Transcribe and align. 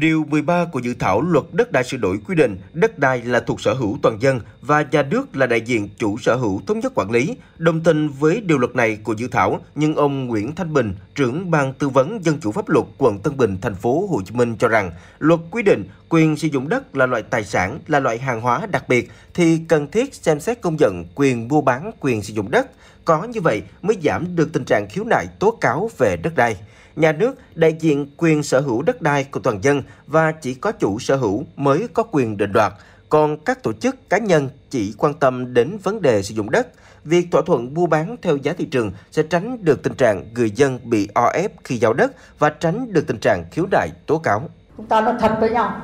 Điều 0.00 0.24
13 0.24 0.64
của 0.64 0.78
dự 0.78 0.94
thảo 0.98 1.20
luật 1.20 1.44
đất 1.52 1.72
đai 1.72 1.84
sửa 1.84 1.96
đổi 1.96 2.18
quy 2.26 2.34
định 2.34 2.58
đất 2.72 2.98
đai 2.98 3.22
là 3.22 3.40
thuộc 3.40 3.60
sở 3.60 3.74
hữu 3.74 3.98
toàn 4.02 4.22
dân 4.22 4.40
và 4.62 4.86
nhà 4.90 5.02
nước 5.02 5.36
là 5.36 5.46
đại 5.46 5.60
diện 5.60 5.88
chủ 5.98 6.18
sở 6.18 6.36
hữu 6.36 6.60
thống 6.66 6.80
nhất 6.80 6.92
quản 6.94 7.10
lý. 7.10 7.36
Đồng 7.58 7.80
tình 7.80 8.08
với 8.08 8.40
điều 8.40 8.58
luật 8.58 8.76
này 8.76 8.98
của 9.04 9.12
dự 9.12 9.28
thảo, 9.28 9.60
nhưng 9.74 9.94
ông 9.94 10.26
Nguyễn 10.26 10.54
Thanh 10.54 10.72
Bình, 10.72 10.94
trưởng 11.14 11.50
ban 11.50 11.72
tư 11.74 11.88
vấn 11.88 12.24
dân 12.24 12.40
chủ 12.40 12.52
pháp 12.52 12.68
luật 12.68 12.86
quận 12.98 13.18
Tân 13.18 13.36
Bình, 13.36 13.58
thành 13.60 13.74
phố 13.74 14.06
Hồ 14.10 14.22
Chí 14.24 14.34
Minh 14.34 14.56
cho 14.58 14.68
rằng 14.68 14.92
luật 15.18 15.40
quy 15.50 15.62
định 15.62 15.84
quyền 16.12 16.36
sử 16.36 16.48
dụng 16.48 16.68
đất 16.68 16.96
là 16.96 17.06
loại 17.06 17.22
tài 17.22 17.44
sản, 17.44 17.78
là 17.86 18.00
loại 18.00 18.18
hàng 18.18 18.40
hóa 18.40 18.66
đặc 18.66 18.88
biệt 18.88 19.10
thì 19.34 19.60
cần 19.68 19.90
thiết 19.90 20.14
xem 20.14 20.40
xét 20.40 20.60
công 20.60 20.76
nhận 20.78 21.04
quyền 21.14 21.48
mua 21.48 21.60
bán 21.60 21.90
quyền 22.00 22.22
sử 22.22 22.32
dụng 22.32 22.50
đất. 22.50 22.66
Có 23.04 23.24
như 23.24 23.40
vậy 23.40 23.62
mới 23.82 23.96
giảm 24.04 24.36
được 24.36 24.52
tình 24.52 24.64
trạng 24.64 24.88
khiếu 24.88 25.04
nại 25.04 25.26
tố 25.38 25.50
cáo 25.50 25.90
về 25.98 26.16
đất 26.16 26.32
đai 26.36 26.56
nhà 26.96 27.12
nước 27.12 27.38
đại 27.54 27.76
diện 27.80 28.06
quyền 28.16 28.42
sở 28.42 28.60
hữu 28.60 28.82
đất 28.82 29.02
đai 29.02 29.24
của 29.24 29.40
toàn 29.40 29.64
dân 29.64 29.82
và 30.06 30.32
chỉ 30.32 30.54
có 30.54 30.72
chủ 30.72 30.98
sở 30.98 31.16
hữu 31.16 31.44
mới 31.56 31.88
có 31.94 32.02
quyền 32.02 32.36
định 32.36 32.52
đoạt, 32.52 32.72
còn 33.08 33.36
các 33.44 33.62
tổ 33.62 33.72
chức 33.72 34.08
cá 34.10 34.18
nhân 34.18 34.48
chỉ 34.70 34.94
quan 34.98 35.14
tâm 35.14 35.54
đến 35.54 35.78
vấn 35.82 36.02
đề 36.02 36.22
sử 36.22 36.34
dụng 36.34 36.50
đất. 36.50 36.68
Việc 37.04 37.28
thỏa 37.30 37.42
thuận 37.46 37.74
mua 37.74 37.86
bán 37.86 38.16
theo 38.22 38.36
giá 38.36 38.52
thị 38.52 38.64
trường 38.64 38.92
sẽ 39.10 39.22
tránh 39.22 39.64
được 39.64 39.82
tình 39.82 39.94
trạng 39.94 40.24
người 40.34 40.50
dân 40.50 40.78
bị 40.84 41.08
o 41.14 41.28
ép 41.28 41.52
khi 41.64 41.76
giao 41.76 41.92
đất 41.92 42.12
và 42.38 42.50
tránh 42.50 42.92
được 42.92 43.06
tình 43.06 43.18
trạng 43.18 43.44
khiếu 43.52 43.66
nại 43.70 43.88
tố 44.06 44.18
cáo. 44.18 44.48
Chúng 44.76 44.86
ta 44.86 45.00
nói 45.00 45.14
thật 45.20 45.36
với 45.40 45.50
nhau, 45.50 45.82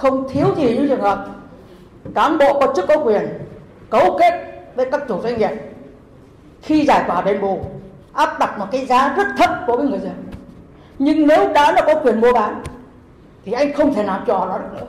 không 0.00 0.28
thiếu 0.28 0.54
gì 0.56 0.64
những 0.64 0.88
trường 0.88 1.00
hợp 1.00 1.26
cán 2.14 2.38
bộ 2.38 2.60
có 2.60 2.72
chức 2.76 2.84
có 2.88 2.96
quyền 2.96 3.28
cấu 3.90 4.16
kết 4.18 4.34
với 4.76 4.86
các 4.92 5.02
chủ 5.08 5.22
doanh 5.22 5.38
nghiệp 5.38 5.50
khi 6.62 6.84
giải 6.86 7.04
tỏa 7.08 7.22
đền 7.22 7.40
bù 7.40 7.64
áp 8.12 8.38
đặt 8.38 8.58
một 8.58 8.66
cái 8.72 8.86
giá 8.86 9.14
rất 9.16 9.26
thấp 9.38 9.50
đối 9.66 9.76
với 9.76 9.86
người 9.86 9.98
dân. 9.98 10.12
Nhưng 10.98 11.26
nếu 11.26 11.52
đã 11.52 11.72
là 11.72 11.82
có 11.86 11.94
quyền 12.04 12.20
mua 12.20 12.32
bán 12.32 12.62
thì 13.44 13.52
anh 13.52 13.72
không 13.72 13.94
thể 13.94 14.02
nào 14.02 14.22
trò 14.26 14.46
nó 14.46 14.58
được 14.58 14.80
nữa 14.80 14.86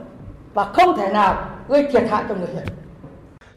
và 0.54 0.64
không 0.64 0.96
thể 0.96 1.12
nào 1.12 1.48
gây 1.68 1.88
thiệt 1.92 2.04
hại 2.10 2.24
cho 2.28 2.34
người 2.34 2.48
dân. 2.54 2.64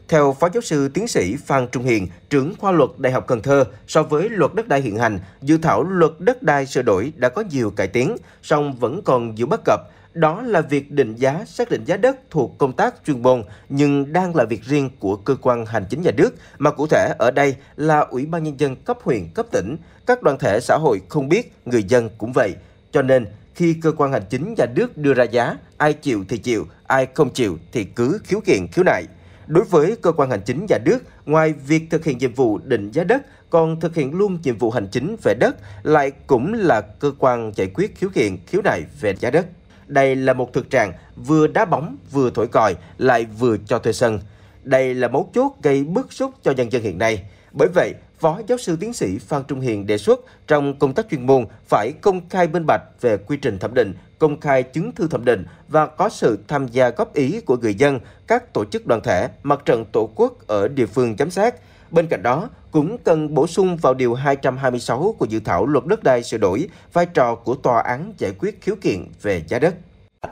Theo 0.08 0.36
Phó 0.40 0.48
Giáo 0.48 0.60
sư 0.60 0.88
Tiến 0.88 1.08
sĩ 1.08 1.36
Phan 1.46 1.68
Trung 1.68 1.82
Hiền, 1.82 2.08
trưởng 2.30 2.52
khoa 2.58 2.72
luật 2.72 2.90
Đại 2.98 3.12
học 3.12 3.24
Cần 3.26 3.42
Thơ, 3.42 3.64
so 3.86 4.02
với 4.02 4.28
luật 4.30 4.54
đất 4.54 4.68
đai 4.68 4.80
hiện 4.80 4.98
hành, 4.98 5.18
dự 5.42 5.58
thảo 5.62 5.82
luật 5.82 6.12
đất 6.18 6.42
đai 6.42 6.66
sửa 6.66 6.82
đổi 6.82 7.12
đã 7.16 7.28
có 7.28 7.42
nhiều 7.50 7.70
cải 7.76 7.86
tiến, 7.86 8.16
song 8.42 8.72
vẫn 8.72 9.02
còn 9.04 9.34
nhiều 9.34 9.46
bất 9.46 9.60
cập, 9.64 9.80
đó 10.16 10.42
là 10.42 10.60
việc 10.60 10.90
định 10.90 11.14
giá, 11.16 11.44
xác 11.46 11.70
định 11.70 11.84
giá 11.84 11.96
đất 11.96 12.16
thuộc 12.30 12.58
công 12.58 12.72
tác 12.72 12.94
chuyên 13.06 13.22
môn 13.22 13.42
nhưng 13.68 14.12
đang 14.12 14.36
là 14.36 14.44
việc 14.44 14.62
riêng 14.64 14.90
của 14.98 15.16
cơ 15.16 15.36
quan 15.42 15.66
hành 15.66 15.84
chính 15.90 16.02
nhà 16.02 16.10
nước, 16.16 16.34
mà 16.58 16.70
cụ 16.70 16.86
thể 16.86 17.14
ở 17.18 17.30
đây 17.30 17.56
là 17.76 18.00
Ủy 18.00 18.26
ban 18.26 18.44
Nhân 18.44 18.60
dân 18.60 18.76
cấp 18.76 18.98
huyện, 19.02 19.28
cấp 19.34 19.46
tỉnh. 19.52 19.76
Các 20.06 20.22
đoàn 20.22 20.38
thể 20.38 20.60
xã 20.60 20.76
hội 20.76 21.00
không 21.08 21.28
biết, 21.28 21.52
người 21.64 21.82
dân 21.82 22.10
cũng 22.18 22.32
vậy. 22.32 22.54
Cho 22.92 23.02
nên, 23.02 23.26
khi 23.54 23.74
cơ 23.82 23.92
quan 23.92 24.12
hành 24.12 24.22
chính 24.30 24.54
nhà 24.58 24.66
nước 24.74 24.96
đưa 24.96 25.14
ra 25.14 25.24
giá, 25.24 25.56
ai 25.76 25.92
chịu 25.92 26.24
thì 26.28 26.38
chịu, 26.38 26.66
ai 26.86 27.06
không 27.14 27.32
chịu 27.32 27.58
thì 27.72 27.84
cứ 27.84 28.18
khiếu 28.24 28.40
kiện 28.40 28.66
khiếu 28.72 28.84
nại. 28.84 29.04
Đối 29.46 29.64
với 29.64 29.96
cơ 30.02 30.12
quan 30.12 30.30
hành 30.30 30.42
chính 30.46 30.66
nhà 30.68 30.78
nước, 30.84 30.98
ngoài 31.26 31.54
việc 31.66 31.82
thực 31.90 32.04
hiện 32.04 32.18
nhiệm 32.18 32.34
vụ 32.34 32.58
định 32.58 32.90
giá 32.90 33.04
đất, 33.04 33.22
còn 33.50 33.80
thực 33.80 33.94
hiện 33.94 34.14
luôn 34.14 34.38
nhiệm 34.42 34.58
vụ 34.58 34.70
hành 34.70 34.88
chính 34.92 35.16
về 35.22 35.34
đất, 35.40 35.56
lại 35.82 36.10
cũng 36.26 36.54
là 36.54 36.80
cơ 36.80 37.12
quan 37.18 37.52
giải 37.56 37.70
quyết 37.74 37.96
khiếu 37.96 38.10
kiện 38.10 38.36
khiếu 38.46 38.60
nại 38.64 38.82
về 39.00 39.14
giá 39.20 39.30
đất. 39.30 39.46
Đây 39.86 40.16
là 40.16 40.32
một 40.32 40.52
thực 40.52 40.70
trạng 40.70 40.92
vừa 41.16 41.46
đá 41.46 41.64
bóng, 41.64 41.96
vừa 42.12 42.30
thổi 42.30 42.48
còi, 42.48 42.74
lại 42.98 43.26
vừa 43.38 43.56
cho 43.66 43.78
thuê 43.78 43.92
sân. 43.92 44.20
Đây 44.62 44.94
là 44.94 45.08
mấu 45.08 45.30
chốt 45.34 45.52
gây 45.62 45.84
bức 45.84 46.12
xúc 46.12 46.30
cho 46.42 46.52
nhân 46.52 46.72
dân 46.72 46.82
hiện 46.82 46.98
nay. 46.98 47.22
Bởi 47.52 47.68
vậy, 47.74 47.94
Phó 48.18 48.40
giáo 48.46 48.58
sư 48.58 48.76
tiến 48.80 48.92
sĩ 48.92 49.18
Phan 49.18 49.42
Trung 49.48 49.60
Hiền 49.60 49.86
đề 49.86 49.98
xuất 49.98 50.20
trong 50.46 50.78
công 50.78 50.94
tác 50.94 51.06
chuyên 51.10 51.26
môn 51.26 51.46
phải 51.68 51.92
công 52.00 52.28
khai 52.28 52.48
minh 52.48 52.66
bạch 52.66 52.82
về 53.00 53.16
quy 53.16 53.36
trình 53.36 53.58
thẩm 53.58 53.74
định, 53.74 53.94
công 54.18 54.40
khai 54.40 54.62
chứng 54.62 54.92
thư 54.92 55.08
thẩm 55.08 55.24
định 55.24 55.44
và 55.68 55.86
có 55.86 56.08
sự 56.08 56.38
tham 56.48 56.68
gia 56.68 56.90
góp 56.90 57.14
ý 57.14 57.40
của 57.40 57.56
người 57.56 57.74
dân, 57.74 58.00
các 58.26 58.52
tổ 58.52 58.64
chức 58.64 58.86
đoàn 58.86 59.00
thể, 59.04 59.28
mặt 59.42 59.60
trận 59.64 59.84
tổ 59.92 60.10
quốc 60.14 60.46
ở 60.46 60.68
địa 60.68 60.86
phương 60.86 61.16
giám 61.18 61.30
sát. 61.30 61.54
Bên 61.90 62.06
cạnh 62.06 62.22
đó, 62.22 62.48
cũng 62.70 62.98
cần 62.98 63.34
bổ 63.34 63.46
sung 63.46 63.76
vào 63.76 63.94
Điều 63.94 64.14
226 64.14 65.14
của 65.18 65.26
dự 65.26 65.40
thảo 65.40 65.66
luật 65.66 65.86
đất 65.86 66.02
đai 66.02 66.22
sửa 66.22 66.38
đổi 66.38 66.68
vai 66.92 67.06
trò 67.06 67.34
của 67.34 67.54
tòa 67.54 67.82
án 67.82 68.12
giải 68.18 68.32
quyết 68.38 68.60
khiếu 68.60 68.74
kiện 68.80 69.04
về 69.22 69.42
giá 69.48 69.58
đất 69.58 69.74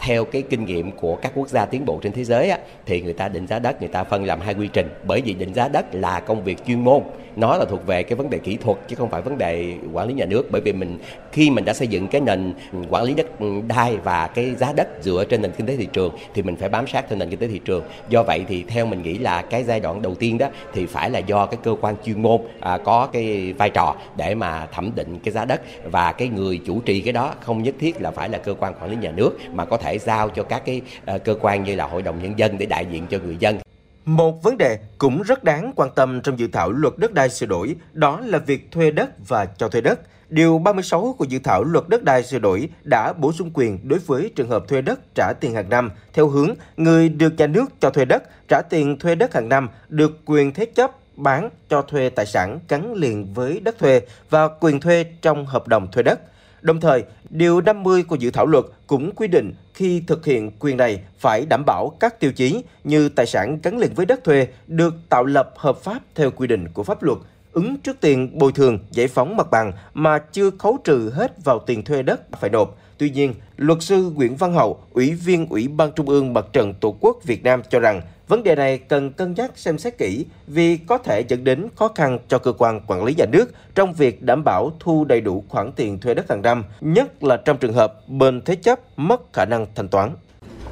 theo 0.00 0.24
cái 0.24 0.42
kinh 0.42 0.64
nghiệm 0.64 0.90
của 0.90 1.16
các 1.16 1.32
quốc 1.34 1.48
gia 1.48 1.64
tiến 1.66 1.84
bộ 1.84 1.98
trên 2.02 2.12
thế 2.12 2.24
giới 2.24 2.50
á, 2.50 2.58
thì 2.86 3.00
người 3.00 3.12
ta 3.12 3.28
định 3.28 3.46
giá 3.46 3.58
đất 3.58 3.80
người 3.80 3.88
ta 3.88 4.04
phân 4.04 4.24
làm 4.24 4.40
hai 4.40 4.54
quy 4.54 4.68
trình. 4.72 4.88
Bởi 5.06 5.20
vì 5.20 5.34
định 5.34 5.54
giá 5.54 5.68
đất 5.68 5.94
là 5.94 6.20
công 6.20 6.44
việc 6.44 6.66
chuyên 6.66 6.84
môn. 6.84 7.02
Nó 7.36 7.56
là 7.56 7.64
thuộc 7.64 7.86
về 7.86 8.02
cái 8.02 8.16
vấn 8.16 8.30
đề 8.30 8.38
kỹ 8.38 8.56
thuật 8.56 8.78
chứ 8.88 8.96
không 8.96 9.10
phải 9.10 9.22
vấn 9.22 9.38
đề 9.38 9.74
quản 9.92 10.08
lý 10.08 10.14
nhà 10.14 10.24
nước. 10.24 10.48
Bởi 10.50 10.60
vì 10.60 10.72
mình 10.72 10.98
khi 11.32 11.50
mình 11.50 11.64
đã 11.64 11.74
xây 11.74 11.88
dựng 11.88 12.08
cái 12.08 12.20
nền 12.20 12.54
quản 12.90 13.04
lý 13.04 13.14
đất 13.14 13.26
đai 13.68 13.96
và 13.96 14.26
cái 14.26 14.54
giá 14.54 14.72
đất 14.76 14.88
dựa 15.02 15.24
trên 15.24 15.42
nền 15.42 15.50
kinh 15.52 15.66
tế 15.66 15.76
thị 15.76 15.88
trường 15.92 16.12
thì 16.34 16.42
mình 16.42 16.56
phải 16.56 16.68
bám 16.68 16.86
sát 16.86 17.04
theo 17.08 17.18
nền 17.18 17.30
kinh 17.30 17.38
tế 17.38 17.46
thị 17.46 17.60
trường. 17.64 17.82
Do 18.08 18.22
vậy 18.22 18.44
thì 18.48 18.64
theo 18.68 18.86
mình 18.86 19.02
nghĩ 19.02 19.18
là 19.18 19.42
cái 19.42 19.64
giai 19.64 19.80
đoạn 19.80 20.02
đầu 20.02 20.14
tiên 20.14 20.38
đó 20.38 20.48
thì 20.72 20.86
phải 20.86 21.10
là 21.10 21.18
do 21.18 21.46
cái 21.46 21.58
cơ 21.62 21.76
quan 21.80 21.94
chuyên 22.04 22.22
môn 22.22 22.40
à, 22.60 22.78
có 22.78 23.08
cái 23.12 23.52
vai 23.52 23.70
trò 23.70 23.94
để 24.16 24.34
mà 24.34 24.66
thẩm 24.72 24.90
định 24.94 25.18
cái 25.24 25.32
giá 25.32 25.44
đất. 25.44 25.60
Và 25.84 26.12
cái 26.12 26.28
người 26.28 26.60
chủ 26.66 26.80
trì 26.80 27.00
cái 27.00 27.12
đó 27.12 27.34
không 27.40 27.62
nhất 27.62 27.74
thiết 27.80 28.00
là 28.00 28.10
phải 28.10 28.28
là 28.28 28.38
cơ 28.38 28.54
quan 28.54 28.74
quản 28.80 28.90
lý 28.90 28.96
nhà 28.96 29.10
nước 29.10 29.30
mà 29.52 29.64
có 29.64 29.76
thể 29.76 29.83
thể 29.84 29.98
giao 29.98 30.28
cho 30.28 30.42
các 30.42 30.62
cái 30.66 30.82
ờ, 31.04 31.18
cơ 31.18 31.34
quan 31.40 31.64
như 31.64 31.74
là 31.74 31.86
hội 31.86 32.02
đồng 32.02 32.22
nhân 32.22 32.38
dân 32.38 32.58
để 32.58 32.66
đại 32.66 32.86
diện 32.90 33.06
cho 33.10 33.18
người 33.18 33.36
dân 33.40 33.58
một 34.04 34.42
vấn 34.42 34.58
đề 34.58 34.78
cũng 34.98 35.22
rất 35.22 35.44
đáng 35.44 35.72
quan 35.76 35.90
tâm 35.94 36.20
trong 36.20 36.38
dự 36.38 36.48
thảo 36.52 36.70
luật 36.70 36.94
đất 36.96 37.12
đai 37.12 37.30
sửa 37.30 37.46
đổi, 37.46 37.74
đó 37.92 38.20
là 38.20 38.38
việc 38.38 38.70
thuê 38.70 38.90
đất 38.90 39.10
và 39.28 39.46
cho 39.46 39.68
thuê 39.68 39.80
đất. 39.80 40.00
Điều 40.28 40.58
36 40.58 41.14
của 41.18 41.24
dự 41.24 41.38
thảo 41.38 41.64
luật 41.64 41.88
đất 41.88 42.04
đai 42.04 42.22
sửa 42.22 42.38
đổi 42.38 42.68
đã 42.84 43.12
bổ 43.12 43.32
sung 43.32 43.50
quyền 43.54 43.78
đối 43.88 43.98
với 43.98 44.30
trường 44.36 44.48
hợp 44.48 44.64
thuê 44.68 44.80
đất 44.80 45.00
trả 45.14 45.32
tiền 45.40 45.54
hàng 45.54 45.68
năm 45.68 45.90
theo 46.12 46.28
hướng 46.28 46.54
người 46.76 47.08
được 47.08 47.34
nhà 47.38 47.46
nước 47.46 47.64
cho 47.80 47.90
thuê 47.90 48.04
đất 48.04 48.22
trả 48.48 48.60
tiền 48.70 48.98
thuê 48.98 49.14
đất 49.14 49.34
hàng 49.34 49.48
năm 49.48 49.68
được 49.88 50.20
quyền 50.26 50.52
thế 50.52 50.66
chấp 50.66 50.90
bán 51.16 51.50
cho 51.68 51.82
thuê 51.82 52.10
tài 52.10 52.26
sản 52.26 52.58
gắn 52.68 52.94
liền 52.94 53.34
với 53.34 53.60
đất 53.60 53.78
thuê 53.78 54.00
và 54.30 54.48
quyền 54.48 54.80
thuê 54.80 55.04
trong 55.22 55.46
hợp 55.46 55.68
đồng 55.68 55.90
thuê 55.92 56.02
đất. 56.02 56.20
Đồng 56.64 56.80
thời, 56.80 57.04
Điều 57.30 57.60
50 57.60 58.02
của 58.02 58.16
dự 58.16 58.30
thảo 58.30 58.46
luật 58.46 58.64
cũng 58.86 59.10
quy 59.16 59.28
định 59.28 59.52
khi 59.74 60.02
thực 60.06 60.24
hiện 60.24 60.50
quyền 60.58 60.76
này 60.76 61.00
phải 61.18 61.46
đảm 61.46 61.64
bảo 61.66 61.96
các 62.00 62.20
tiêu 62.20 62.32
chí 62.32 62.62
như 62.84 63.08
tài 63.08 63.26
sản 63.26 63.58
gắn 63.62 63.78
liền 63.78 63.94
với 63.94 64.06
đất 64.06 64.24
thuê 64.24 64.46
được 64.66 64.94
tạo 65.08 65.24
lập 65.24 65.52
hợp 65.56 65.78
pháp 65.78 65.98
theo 66.14 66.30
quy 66.30 66.46
định 66.46 66.68
của 66.74 66.82
pháp 66.82 67.02
luật, 67.02 67.18
ứng 67.54 67.76
trước 67.76 67.96
tiền 68.00 68.38
bồi 68.38 68.52
thường 68.52 68.78
giải 68.90 69.08
phóng 69.08 69.36
mặt 69.36 69.50
bằng 69.50 69.72
mà 69.94 70.18
chưa 70.18 70.50
khấu 70.50 70.78
trừ 70.84 71.10
hết 71.14 71.44
vào 71.44 71.58
tiền 71.58 71.84
thuê 71.84 72.02
đất 72.02 72.20
phải 72.40 72.50
nộp. 72.50 72.76
Tuy 72.98 73.10
nhiên, 73.10 73.34
luật 73.56 73.82
sư 73.82 74.12
Nguyễn 74.14 74.36
Văn 74.36 74.52
Hậu, 74.52 74.80
Ủy 74.92 75.12
viên 75.12 75.46
Ủy 75.48 75.68
ban 75.68 75.92
Trung 75.92 76.08
ương 76.08 76.32
Mặt 76.32 76.46
trận 76.52 76.74
Tổ 76.74 76.96
quốc 77.00 77.16
Việt 77.24 77.44
Nam 77.44 77.62
cho 77.70 77.80
rằng 77.80 78.00
vấn 78.28 78.42
đề 78.42 78.54
này 78.54 78.78
cần 78.78 79.12
cân 79.12 79.34
nhắc 79.34 79.50
xem 79.54 79.78
xét 79.78 79.98
kỹ 79.98 80.26
vì 80.46 80.76
có 80.76 80.98
thể 80.98 81.24
dẫn 81.28 81.44
đến 81.44 81.68
khó 81.76 81.88
khăn 81.94 82.18
cho 82.28 82.38
cơ 82.38 82.52
quan 82.52 82.80
quản 82.86 83.04
lý 83.04 83.14
nhà 83.14 83.26
nước 83.26 83.52
trong 83.74 83.92
việc 83.92 84.22
đảm 84.22 84.44
bảo 84.44 84.72
thu 84.80 85.04
đầy 85.04 85.20
đủ 85.20 85.44
khoản 85.48 85.72
tiền 85.72 85.98
thuê 85.98 86.14
đất 86.14 86.30
hàng 86.30 86.42
năm, 86.42 86.64
nhất 86.80 87.24
là 87.24 87.36
trong 87.36 87.58
trường 87.58 87.72
hợp 87.72 88.08
bên 88.08 88.40
thế 88.44 88.54
chấp 88.56 88.80
mất 88.96 89.32
khả 89.32 89.44
năng 89.44 89.66
thanh 89.74 89.88
toán. 89.88 90.10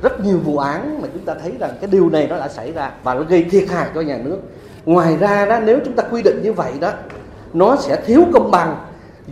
Rất 0.02 0.20
nhiều 0.20 0.38
vụ 0.38 0.58
án 0.58 1.02
mà 1.02 1.08
chúng 1.12 1.24
ta 1.24 1.34
thấy 1.42 1.52
rằng 1.60 1.70
cái 1.80 1.90
điều 1.90 2.10
này 2.10 2.26
nó 2.26 2.38
đã 2.38 2.48
xảy 2.48 2.72
ra 2.72 2.90
và 3.02 3.14
nó 3.14 3.22
gây 3.22 3.44
thiệt 3.50 3.68
hại 3.68 3.88
cho 3.94 4.00
nhà 4.00 4.18
nước. 4.24 4.38
Ngoài 4.86 5.16
ra 5.16 5.46
đó, 5.46 5.60
nếu 5.64 5.78
chúng 5.84 5.94
ta 5.94 6.02
quy 6.10 6.22
định 6.22 6.40
như 6.42 6.52
vậy 6.52 6.72
đó, 6.80 6.92
nó 7.52 7.76
sẽ 7.76 8.02
thiếu 8.06 8.24
công 8.32 8.50
bằng 8.50 8.76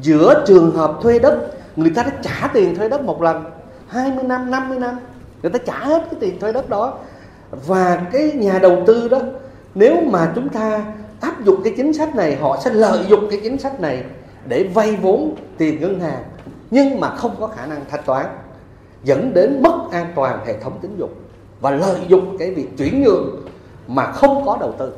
giữa 0.03 0.44
trường 0.47 0.70
hợp 0.70 0.98
thuê 1.03 1.19
đất. 1.19 1.50
Người 1.76 1.91
ta 1.97 2.03
đã 2.03 2.10
trả 2.22 2.50
tiền 2.53 2.76
thuê 2.76 2.88
đất 2.88 3.04
một 3.04 3.22
lần 3.22 3.44
20 3.88 4.25
năm 4.25 4.50
50 4.50 4.78
năm, 4.78 4.98
người 5.42 5.53
ta 5.53 5.59
trả 5.66 5.78
hết 5.78 6.03
cái 6.10 6.20
tiền 6.20 6.41
thuê 6.41 6.53
đất 6.53 6.69
đó. 6.69 6.98
Và 7.66 8.03
cái 8.12 8.32
nhà 8.32 8.59
đầu 8.59 8.82
tư 8.86 9.09
đó, 9.09 9.19
nếu 9.75 9.97
mà 10.06 10.32
chúng 10.34 10.48
ta 10.48 10.84
áp 11.20 11.44
dụng 11.44 11.62
cái 11.64 11.75
chính 11.76 11.92
sách 11.92 12.14
này, 12.14 12.36
họ 12.36 12.59
sẽ 12.64 12.70
lợi 12.70 12.98
dụng 13.09 13.30
cái 13.30 13.41
chính 13.42 13.59
sách 13.59 13.80
này 13.80 14.04
để 14.47 14.69
vay 14.75 14.97
vốn 15.03 15.34
tiền 15.59 15.80
ngân 15.80 16.00
hàng, 16.00 16.22
nhưng 16.70 17.00
mà 17.00 17.10
không 17.16 17.36
có 17.41 17.47
khả 17.47 17.66
năng 17.66 17.84
thanh 17.91 18.03
toán 18.06 18.26
dẫn 19.04 19.34
đến 19.34 19.62
mất 19.62 19.88
an 19.90 20.12
toàn 20.14 20.47
hệ 20.47 20.60
thống 20.60 20.78
tín 20.82 20.97
dụng 20.98 21.14
và 21.60 21.70
lợi 21.70 22.00
dụng 22.08 22.36
cái 22.38 22.50
việc 22.50 22.68
chuyển 22.78 23.02
nhượng 23.02 23.41
mà 23.88 24.12
không 24.12 24.47
có 24.47 24.56
đầu 24.60 24.74
tư. 24.78 24.92